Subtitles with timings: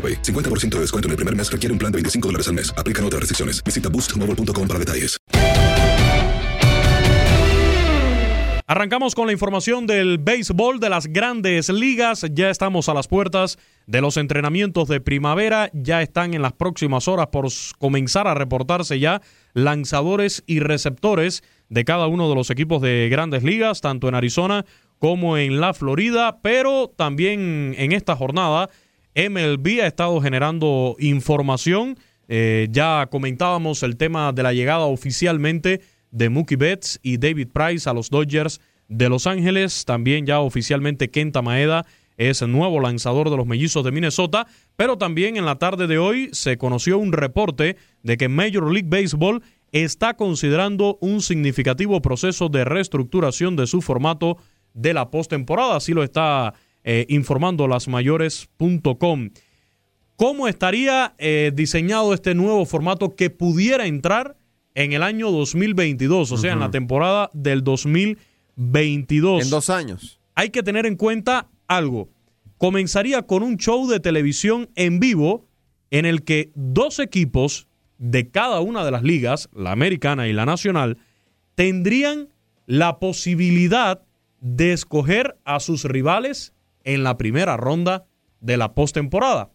[0.00, 0.22] AroPay.
[0.22, 2.72] 50% de descuento en el primer mes requiere un plan de 25 dólares al mes.
[2.78, 3.62] Aplican otras restricciones.
[3.62, 5.20] Visita boostmobile.com para detalles.
[8.70, 12.24] Arrancamos con la información del béisbol de las grandes ligas.
[12.32, 13.58] Ya estamos a las puertas
[13.88, 15.70] de los entrenamientos de primavera.
[15.72, 19.22] Ya están en las próximas horas por comenzar a reportarse ya
[19.54, 24.64] lanzadores y receptores de cada uno de los equipos de grandes ligas, tanto en Arizona
[25.00, 26.38] como en la Florida.
[26.40, 28.70] Pero también en esta jornada
[29.14, 31.98] MLB ha estado generando información.
[32.28, 37.88] Eh, ya comentábamos el tema de la llegada oficialmente de Mookie Betts y David Price
[37.88, 39.84] a los Dodgers de Los Ángeles.
[39.84, 44.46] También ya oficialmente Kenta Maeda es el nuevo lanzador de los Mellizos de Minnesota.
[44.76, 48.88] Pero también en la tarde de hoy se conoció un reporte de que Major League
[48.88, 49.42] Baseball
[49.72, 54.36] está considerando un significativo proceso de reestructuración de su formato
[54.74, 55.76] de la postemporada.
[55.76, 56.54] Así lo está
[56.84, 59.30] eh, informando lasmayores.com.
[60.16, 64.36] ¿Cómo estaría eh, diseñado este nuevo formato que pudiera entrar
[64.74, 69.44] en el año 2022, o sea, en la temporada del 2022?
[69.44, 70.20] En dos años.
[70.34, 72.10] Hay que tener en cuenta algo.
[72.58, 75.46] Comenzaría con un show de televisión en vivo
[75.90, 80.46] en el que dos equipos de cada una de las ligas, la americana y la
[80.46, 80.98] nacional,
[81.54, 82.28] tendrían
[82.66, 84.02] la posibilidad
[84.40, 86.54] de escoger a sus rivales
[86.84, 88.06] en la primera ronda
[88.40, 89.50] de la postemporada.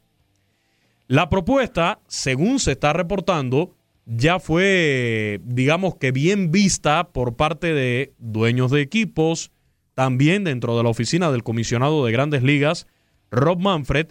[1.07, 3.75] La propuesta, según se está reportando,
[4.05, 9.51] ya fue, digamos que bien vista por parte de dueños de equipos,
[9.93, 12.87] también dentro de la oficina del comisionado de grandes ligas,
[13.31, 14.07] Rob Manfred,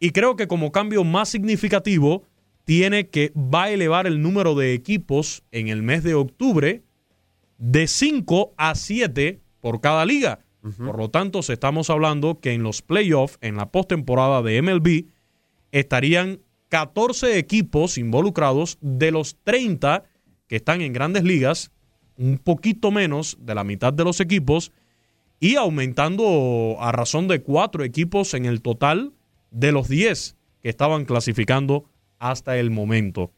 [0.00, 2.24] y creo que como cambio más significativo,
[2.64, 6.82] tiene que va a elevar el número de equipos en el mes de octubre
[7.56, 10.40] de 5 a 7 por cada liga.
[10.76, 15.06] Por lo tanto, estamos hablando que en los playoffs, en la postemporada de MLB,
[15.72, 20.04] estarían 14 equipos involucrados de los 30
[20.46, 21.70] que están en grandes ligas,
[22.16, 24.72] un poquito menos de la mitad de los equipos,
[25.40, 29.12] y aumentando a razón de cuatro equipos en el total
[29.50, 31.84] de los 10 que estaban clasificando
[32.18, 33.32] hasta el momento.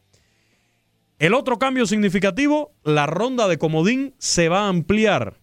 [1.19, 5.40] El otro cambio significativo, la ronda de comodín se va a ampliar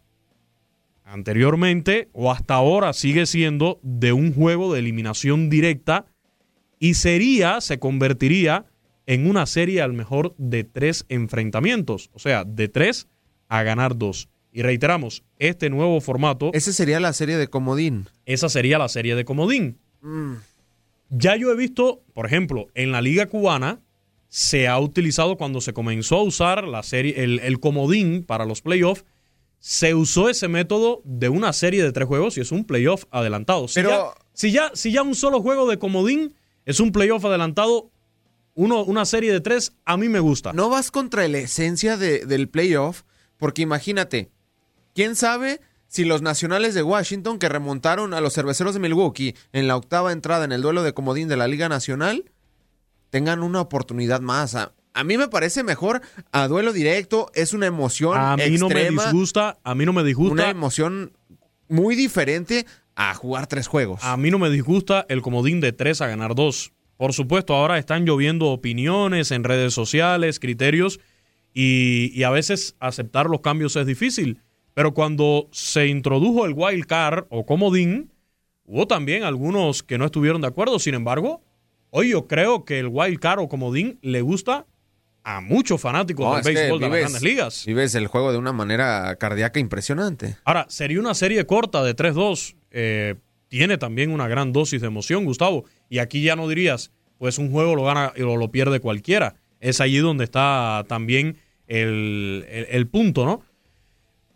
[1.08, 6.06] anteriormente o hasta ahora sigue siendo de un juego de eliminación directa
[6.80, 8.66] y sería, se convertiría
[9.06, 13.08] en una serie al mejor de tres enfrentamientos, o sea, de tres
[13.48, 14.30] a ganar dos.
[14.52, 16.52] Y reiteramos, este nuevo formato...
[16.54, 18.08] Esa sería la serie de comodín.
[18.26, 19.78] Esa sería la serie de comodín.
[20.02, 20.34] Mm.
[21.10, 23.80] Ya yo he visto, por ejemplo, en la liga cubana
[24.28, 28.62] se ha utilizado cuando se comenzó a usar la serie, el, el comodín para los
[28.62, 29.06] playoffs,
[29.60, 33.68] se usó ese método de una serie de tres juegos y es un playoff adelantado.
[33.68, 33.82] Si,
[34.52, 37.90] ya, si, ya, un solo juego de comodín es un playoff adelantado,
[38.54, 40.54] uno, una serie de tres a mí me gusta.
[40.54, 43.04] No vas contra la esencia de- del playoff,
[43.38, 44.30] porque imagínate,
[44.94, 49.68] ¿quién sabe si los nacionales de Washington que remontaron a los cerveceros de Milwaukee en
[49.68, 52.26] la octava entrada en el duelo de comodín de la Liga Nacional
[53.10, 54.54] tengan una oportunidad más?
[54.56, 56.02] A, a mí me parece mejor
[56.32, 60.02] a duelo directo, es una emoción A mí no me disgusta, a mí no me
[60.02, 61.14] una disgusta, emoción
[61.70, 62.66] muy diferente
[62.96, 64.04] a jugar tres juegos.
[64.04, 66.72] a mí no me disgusta el comodín de tres a ganar dos.
[66.98, 71.00] Por supuesto, ahora están lloviendo opiniones en redes sociales, criterios,
[71.54, 74.42] y, y a veces aceptar los cambios es difícil.
[74.74, 78.12] Pero cuando se introdujo el wild card o comodín,
[78.64, 80.80] hubo también algunos que no estuvieron de acuerdo.
[80.80, 81.44] Sin embargo,
[81.92, 84.66] hoy yo creo que el wild card o comodín le gusta
[85.30, 87.66] a muchos fanáticos No, del béisbol de las grandes ligas.
[87.66, 90.38] Vives el juego de una manera cardíaca impresionante.
[90.46, 92.56] Ahora, sería una serie corta de 3-2.
[92.72, 93.16] eh,
[93.50, 95.66] tiene también una gran dosis de emoción, Gustavo.
[95.90, 99.36] Y aquí ya no dirías, pues un juego lo gana o lo pierde cualquiera.
[99.60, 101.38] Es allí donde está también
[101.68, 103.42] el, el- el punto, ¿no?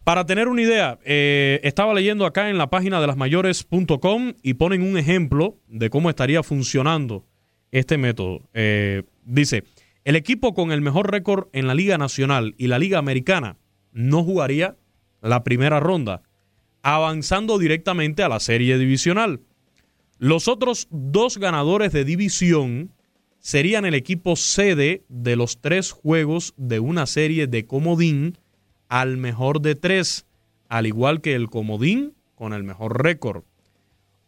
[0.03, 4.81] Para tener una idea, eh, estaba leyendo acá en la página de lasmayores.com y ponen
[4.81, 7.23] un ejemplo de cómo estaría funcionando
[7.71, 8.41] este método.
[8.53, 9.63] Eh, dice,
[10.03, 13.57] el equipo con el mejor récord en la Liga Nacional y la Liga Americana
[13.91, 14.77] no jugaría
[15.21, 16.23] la primera ronda,
[16.81, 19.41] avanzando directamente a la serie divisional.
[20.17, 22.91] Los otros dos ganadores de división
[23.39, 28.37] serían el equipo sede de los tres juegos de una serie de comodín
[28.87, 30.25] al mejor de tres,
[30.69, 33.43] al igual que el comodín con el mejor récord.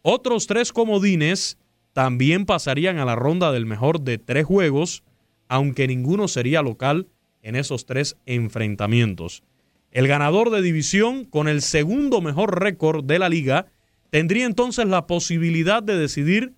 [0.02, 1.58] Otros tres comodines
[1.92, 5.04] también pasarían a la ronda del mejor de tres juegos,
[5.48, 7.08] aunque ninguno sería local
[7.42, 9.42] en esos tres enfrentamientos.
[9.90, 13.66] El ganador de división con el segundo mejor récord de la liga
[14.10, 16.54] tendría entonces la posibilidad de decidir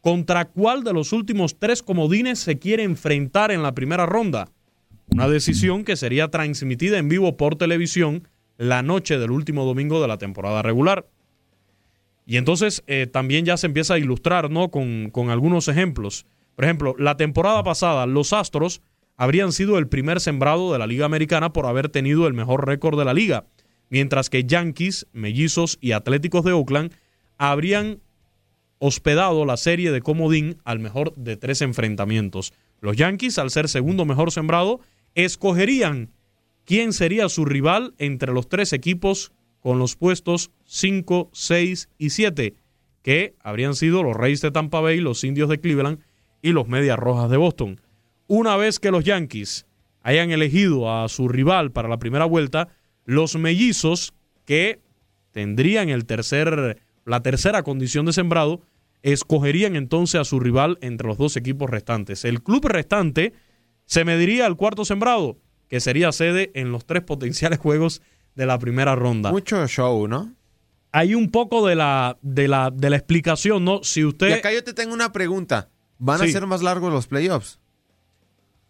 [0.00, 4.48] contra cuál de los últimos tres comodines se quiere enfrentar en la primera ronda.
[5.08, 8.28] Una decisión que sería transmitida en vivo por televisión
[8.58, 11.06] la noche del último domingo de la temporada regular.
[12.26, 14.70] Y entonces eh, también ya se empieza a ilustrar ¿no?
[14.70, 16.26] con, con algunos ejemplos.
[16.54, 18.82] Por ejemplo, la temporada pasada los Astros
[19.16, 22.98] habrían sido el primer sembrado de la Liga Americana por haber tenido el mejor récord
[22.98, 23.46] de la liga,
[23.90, 26.92] mientras que Yankees, Mellizos y Atléticos de Oakland
[27.38, 28.00] habrían
[28.78, 32.52] hospedado la serie de comodín al mejor de tres enfrentamientos.
[32.80, 34.80] Los Yankees, al ser segundo mejor sembrado,
[35.14, 36.10] escogerían
[36.64, 42.54] quién sería su rival entre los tres equipos con los puestos 5, 6 y 7,
[43.02, 46.00] que habrían sido los Reyes de Tampa Bay, los Indios de Cleveland
[46.44, 47.80] y los Medias Rojas de Boston.
[48.26, 49.64] Una vez que los Yankees
[50.02, 52.68] hayan elegido a su rival para la primera vuelta,
[53.06, 54.12] los mellizos
[54.44, 54.82] que
[55.32, 58.60] tendrían el tercer, la tercera condición de sembrado,
[59.00, 62.26] escogerían entonces a su rival entre los dos equipos restantes.
[62.26, 63.32] El club restante
[63.86, 65.38] se mediría al cuarto sembrado,
[65.68, 68.02] que sería sede en los tres potenciales juegos
[68.34, 69.32] de la primera ronda.
[69.32, 70.34] Mucho show, ¿no?
[70.92, 73.82] Hay un poco de la, de la, de la explicación, ¿no?
[73.82, 74.28] Si usted...
[74.28, 75.70] Y acá yo te tengo una pregunta.
[76.04, 77.58] ¿Van a ser más largos los playoffs?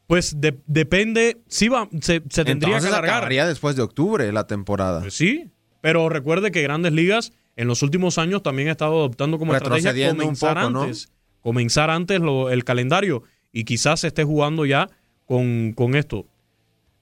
[0.06, 3.46] Pues de- depende, sí va, se, se tendría Entonces que alargar.
[3.48, 5.00] después de octubre la temporada.
[5.00, 5.50] Pues sí,
[5.80, 10.10] pero recuerde que Grandes Ligas en los últimos años también ha estado adoptando como estrategia
[10.10, 10.82] comenzar poco, ¿no?
[10.82, 11.08] antes,
[11.40, 13.22] comenzar antes lo- el calendario
[13.52, 14.90] y quizás se esté jugando ya
[15.26, 16.26] con, con esto.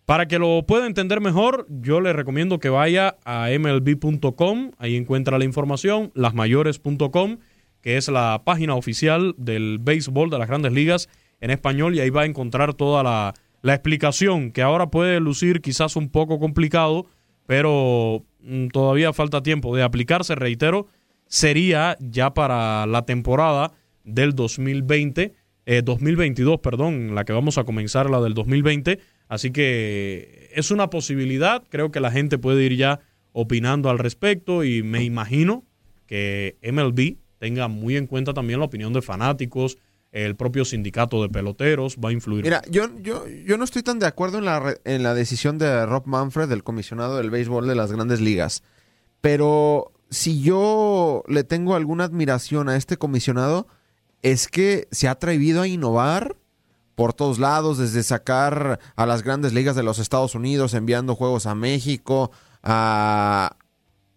[0.04, 5.38] Para que lo pueda entender mejor, yo le recomiendo que vaya a mlb.com, ahí encuentra
[5.38, 7.38] la información, lasmayores.com,
[7.82, 11.08] que es la página oficial del béisbol de las grandes ligas
[11.40, 15.60] en español, y ahí va a encontrar toda la, la explicación, que ahora puede lucir
[15.60, 17.06] quizás un poco complicado,
[17.46, 20.86] pero mm, todavía falta tiempo de aplicarse, reitero,
[21.26, 23.72] sería ya para la temporada
[24.04, 25.34] del 2020,
[25.64, 28.98] eh, 2022, perdón, la que vamos a comenzar, la del 2020.
[29.28, 33.00] Así que es una posibilidad, creo que la gente puede ir ya
[33.32, 35.64] opinando al respecto y me imagino
[36.06, 39.76] que MLB tenga muy en cuenta también la opinión de fanáticos,
[40.12, 42.44] el propio sindicato de peloteros va a influir.
[42.44, 45.84] Mira, yo, yo, yo no estoy tan de acuerdo en la, en la decisión de
[45.84, 48.62] Rob Manfred, el comisionado del béisbol de las grandes ligas.
[49.20, 53.66] Pero si yo le tengo alguna admiración a este comisionado,
[54.22, 56.36] es que se ha atrevido a innovar
[56.94, 61.46] por todos lados, desde sacar a las grandes ligas de los Estados Unidos, enviando juegos
[61.46, 62.30] a México,
[62.62, 63.56] a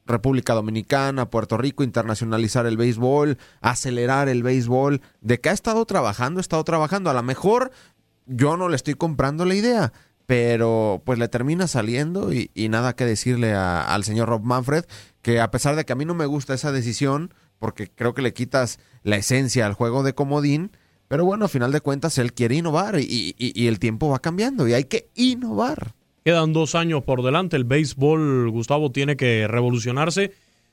[0.05, 5.01] República Dominicana, Puerto Rico, internacionalizar el béisbol, acelerar el béisbol.
[5.21, 6.39] ¿De qué ha estado trabajando?
[6.39, 7.09] Ha estado trabajando.
[7.09, 7.71] A lo mejor
[8.27, 9.93] yo no le estoy comprando la idea,
[10.25, 14.85] pero pues le termina saliendo y, nada que decirle al señor Rob Manfred,
[15.21, 18.21] que a pesar de que a mí no me gusta esa decisión, porque creo que
[18.21, 20.71] le quitas la esencia al juego de comodín,
[21.07, 24.17] Pero bueno, a final de cuentas, él quiere innovar y, y- y el tiempo va
[24.17, 25.93] cambiando y hay que innovar.
[26.25, 27.55] Quedan dos años por delante.
[27.55, 30.32] El béisbol, Gustavo, tiene que revolucionarse.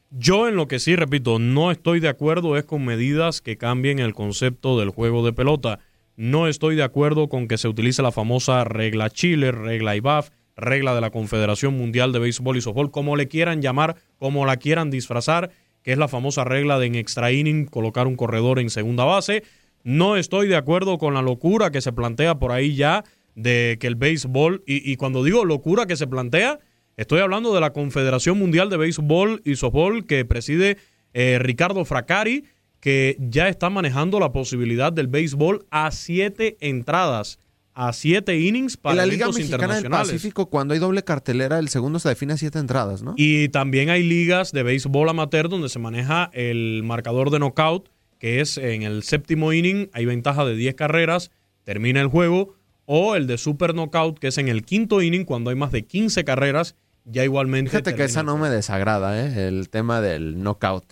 [0.09, 3.99] Yo en lo que sí, repito, no estoy de acuerdo es con medidas que cambien
[3.99, 5.79] el concepto del juego de pelota.
[6.17, 10.95] No estoy de acuerdo con que se utilice la famosa regla Chile, regla IBAF, regla
[10.95, 14.91] de la Confederación Mundial de Béisbol y Softball, como le quieran llamar, como la quieran
[14.91, 15.51] disfrazar,
[15.83, 19.43] que es la famosa regla de en extra inning colocar un corredor en segunda base.
[19.85, 23.87] No estoy de acuerdo con la locura que se plantea por ahí ya de que
[23.87, 26.59] el béisbol, y, y cuando digo locura que se plantea,
[26.97, 30.79] estoy hablando de la Confederación Mundial de Béisbol y Softball que preside
[31.15, 32.45] eh, Ricardo Fracari,
[32.81, 37.39] que ya está manejando la posibilidad del béisbol a siete entradas,
[37.75, 40.13] a siete innings para en la Liga Mexicana del internacionales.
[40.13, 43.15] Pacífico, cuando hay doble cartelera, el segundo se define a siete entradas, ¿no?
[43.17, 48.41] Y también hay ligas de béisbol amateur donde se maneja el marcador de knockout, que
[48.41, 51.31] es en el séptimo inning, hay ventaja de 10 carreras,
[51.65, 52.55] termina el juego,
[52.87, 55.85] o el de super knockout, que es en el quinto inning, cuando hay más de
[55.85, 56.75] 15 carreras,
[57.05, 57.71] ya igualmente.
[57.71, 59.49] Fíjate que esa no me desagrada, ¿eh?
[59.49, 60.85] El tema del knockout.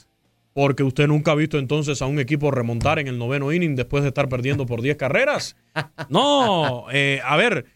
[0.53, 4.03] Porque usted nunca ha visto entonces a un equipo remontar en el noveno inning después
[4.03, 5.57] de estar perdiendo por 10 carreras.
[6.09, 7.67] No, eh, a ver,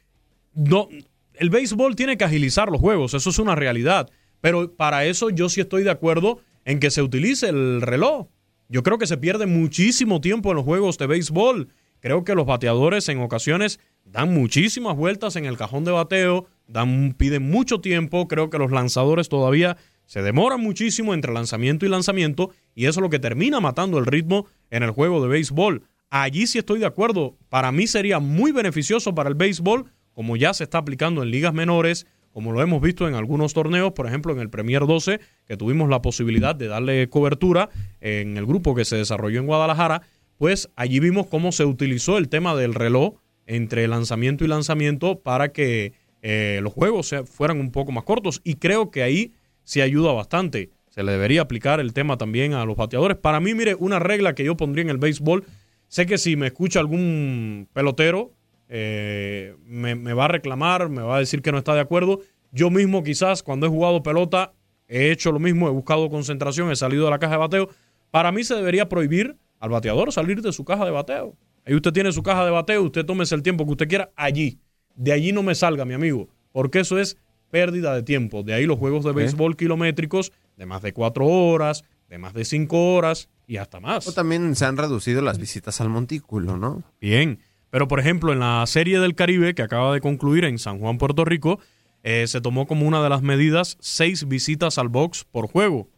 [0.54, 0.88] no,
[1.34, 4.10] el béisbol tiene que agilizar los juegos, eso es una realidad.
[4.40, 8.26] Pero para eso yo sí estoy de acuerdo en que se utilice el reloj.
[8.68, 11.68] Yo creo que se pierde muchísimo tiempo en los juegos de béisbol.
[12.00, 17.14] Creo que los bateadores en ocasiones dan muchísimas vueltas en el cajón de bateo, dan,
[17.16, 18.28] piden mucho tiempo.
[18.28, 23.02] Creo que los lanzadores todavía se demoran muchísimo entre lanzamiento y lanzamiento y eso es
[23.02, 25.82] lo que termina matando el ritmo en el juego de béisbol.
[26.10, 27.36] Allí sí estoy de acuerdo.
[27.48, 31.54] Para mí sería muy beneficioso para el béisbol, como ya se está aplicando en ligas
[31.54, 35.56] menores, como lo hemos visto en algunos torneos, por ejemplo en el Premier 12, que
[35.56, 37.70] tuvimos la posibilidad de darle cobertura
[38.00, 40.02] en el grupo que se desarrolló en Guadalajara,
[40.36, 43.14] pues allí vimos cómo se utilizó el tema del reloj
[43.46, 48.40] entre lanzamiento y lanzamiento para que eh, los juegos se- fueran un poco más cortos
[48.44, 49.32] y creo que ahí
[49.62, 50.70] sí ayuda bastante.
[50.90, 53.16] Se le debería aplicar el tema también a los bateadores.
[53.18, 55.44] Para mí, mire, una regla que yo pondría en el béisbol,
[55.88, 58.32] sé que si me escucha algún pelotero,
[58.68, 62.20] eh, me, me va a reclamar, me va a decir que no está de acuerdo.
[62.52, 64.52] Yo mismo quizás cuando he jugado pelota
[64.88, 67.68] he hecho lo mismo, he buscado concentración, he salido de la caja de bateo.
[68.10, 71.34] Para mí se debería prohibir al bateador salir de su caja de bateo.
[71.66, 74.58] Ahí usted tiene su caja de bateo, usted tómese el tiempo que usted quiera allí.
[74.94, 77.16] De allí no me salga, mi amigo, porque eso es
[77.50, 78.42] pérdida de tiempo.
[78.42, 82.44] De ahí los juegos de béisbol kilométricos de más de cuatro horas, de más de
[82.44, 84.06] cinco horas y hasta más.
[84.06, 86.82] O también se han reducido las visitas al montículo, ¿no?
[87.00, 87.40] Bien,
[87.70, 90.98] pero por ejemplo en la Serie del Caribe que acaba de concluir en San Juan,
[90.98, 91.60] Puerto Rico,
[92.02, 95.88] eh, se tomó como una de las medidas seis visitas al box por juego.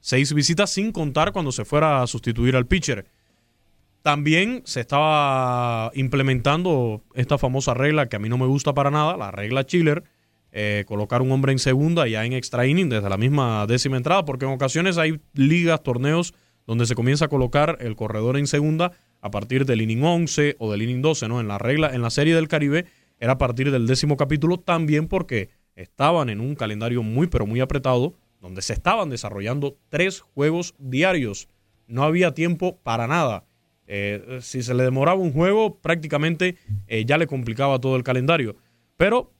[0.00, 3.06] Seis visitas sin contar cuando se fuera a sustituir al pitcher.
[4.02, 9.16] También se estaba implementando esta famosa regla que a mí no me gusta para nada,
[9.16, 10.04] la regla Chiller,
[10.52, 14.24] eh, colocar un hombre en segunda ya en extra inning desde la misma décima entrada,
[14.24, 16.34] porque en ocasiones hay ligas, torneos
[16.66, 20.72] donde se comienza a colocar el corredor en segunda a partir del inning 11 o
[20.72, 21.40] del inning 12, ¿no?
[21.40, 22.86] En la regla, en la serie del Caribe
[23.18, 27.60] era a partir del décimo capítulo, también porque estaban en un calendario muy pero muy
[27.60, 31.48] apretado, donde se estaban desarrollando tres juegos diarios.
[31.86, 33.44] No había tiempo para nada.
[33.92, 36.56] Eh, si se le demoraba un juego, prácticamente
[36.86, 38.54] eh, ya le complicaba todo el calendario.
[38.96, 39.32] Pero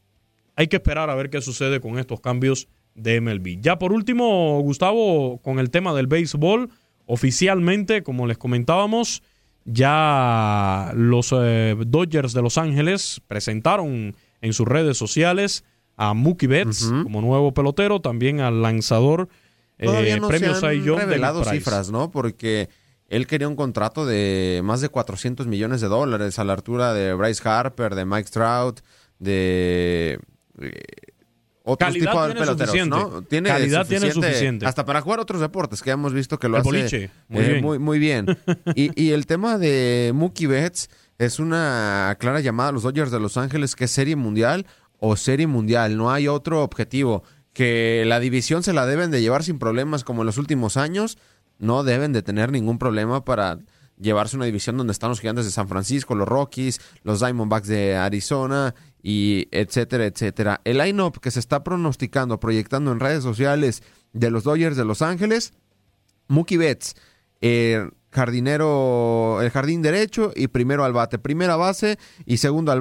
[0.57, 2.67] hay que esperar a ver qué sucede con estos cambios
[2.97, 3.61] de MLB.
[3.61, 6.69] Ya por último, Gustavo, con el tema del béisbol,
[7.07, 9.23] oficialmente, como les comentábamos,
[9.65, 15.65] ya los eh, Dodgers de Los Ángeles presentaron en sus redes sociales
[15.97, 19.29] a Mookie Betts como nuevo pelotero, también al lanzador
[19.81, 22.11] eh, Todavía no premio se han revelado cifras, ¿no?
[22.11, 22.69] Porque
[23.11, 27.13] él quería un contrato de más de 400 millones de dólares a la altura de
[27.13, 28.81] Bryce Harper, de Mike Trout,
[29.19, 30.21] de
[30.61, 30.81] eh,
[31.65, 32.89] otros tipos de peloteros.
[32.89, 33.23] ¿no?
[33.23, 34.65] Tiene Calidad tiene suficiente.
[34.65, 37.49] Hasta para jugar otros deportes que hemos visto que lo El hace boliche, muy eh,
[37.49, 37.65] bien.
[37.65, 38.27] muy, muy bien.
[38.77, 40.89] y, y el tema de Mookie Betts
[41.19, 44.67] es una clara llamada a los Dodgers de Los Ángeles que es serie mundial
[45.01, 45.97] o serie mundial.
[45.97, 47.25] No hay otro objetivo.
[47.53, 51.19] Que la división se la deben de llevar sin problemas como en los últimos años.
[51.61, 53.59] No deben de tener ningún problema para
[53.97, 57.97] llevarse una división donde están los gigantes de San Francisco, los Rockies, los Diamondbacks de
[57.97, 60.61] Arizona y etcétera, etcétera.
[60.65, 65.03] El line-up que se está pronosticando, proyectando en redes sociales de los Dodgers de Los
[65.03, 65.53] Ángeles,
[66.29, 66.95] Mookie Betts,
[67.43, 71.19] eh, jardinero, el jardín derecho y primero al bate.
[71.19, 72.81] Primera base y segundo al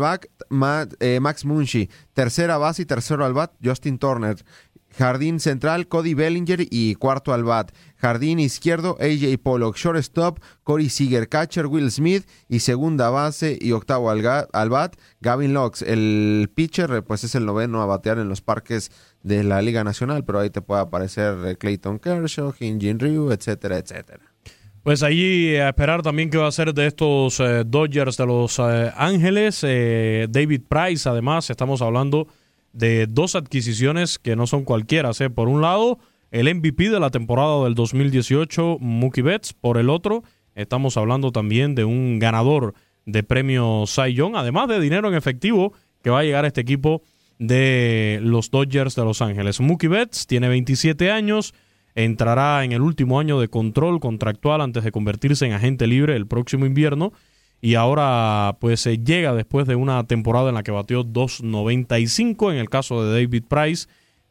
[0.50, 1.90] Ma- eh, Max Munshi.
[2.14, 4.38] Tercera base y tercero al bat, Justin Turner.
[5.00, 7.72] Jardín central, Cody Bellinger y cuarto al bat.
[7.96, 9.78] Jardín izquierdo, AJ Pollock.
[9.78, 11.30] Shortstop, Corey Seager.
[11.30, 12.28] Catcher, Will Smith.
[12.50, 15.84] Y segunda base y octavo al, bat, Gavin Locks.
[15.84, 18.92] El pitcher, pues es el noveno a batear en los parques
[19.24, 23.78] de la Liga Nacional, pero ahí te puede aparecer eh, Clayton Kershaw, Hinjin Ryu, etcétera,
[23.78, 24.34] etcétera.
[24.84, 28.60] Pues allí a esperar también qué va a ser de estos eh, Dodgers de Los
[28.60, 29.62] eh, Ángeles.
[29.62, 32.28] David Price, además, estamos hablando
[32.74, 35.12] de dos adquisiciones que no son cualquiera.
[35.34, 36.00] Por un lado,
[36.32, 39.54] el MVP de la temporada del 2018, Mookie Betts.
[39.54, 40.24] Por el otro,
[40.56, 42.74] estamos hablando también de un ganador
[43.06, 45.74] de premio Cy Young, además de dinero en efectivo
[46.04, 47.02] que va a llegar a este equipo
[47.40, 49.60] de los Dodgers de Los Ángeles.
[49.60, 51.54] Mookie Betts tiene 27 años,
[51.96, 56.28] entrará en el último año de control contractual antes de convertirse en agente libre el
[56.28, 57.14] próximo invierno
[57.62, 62.70] y ahora pues llega después de una temporada en la que batió 2.95 en el
[62.70, 63.88] caso de David Price,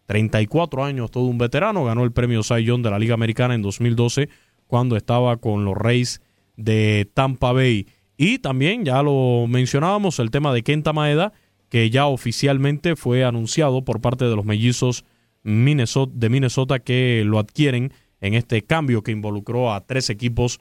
[0.06, 3.62] 34 años, todo un veterano, ganó el premio Cy Young de la Liga Americana en
[3.62, 4.30] 2012
[4.66, 6.23] cuando estaba con los Rays
[6.56, 7.87] de Tampa Bay.
[8.16, 11.32] Y también, ya lo mencionábamos, el tema de Kenta Maeda,
[11.68, 15.04] que ya oficialmente fue anunciado por parte de los mellizos
[15.42, 20.61] Minnesota, de Minnesota que lo adquieren en este cambio que involucró a tres equipos